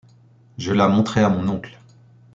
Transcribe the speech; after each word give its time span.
Je 0.57 0.73
la 0.73 0.87
montrai 0.87 1.21
à 1.21 1.29
mon 1.29 1.47
oncle. 1.47 1.77